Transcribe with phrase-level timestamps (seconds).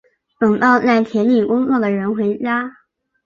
[0.39, 2.75] 等到在田里工作的人回家